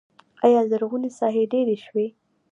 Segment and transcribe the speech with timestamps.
[0.45, 2.07] آیا زرغونې ساحې ډیرې شوي؟